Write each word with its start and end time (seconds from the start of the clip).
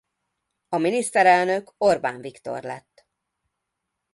A 0.69 0.77
miniszterelnök 0.77 1.73
Orbán 1.77 2.21
Viktor 2.21 2.63
lett. 2.63 3.07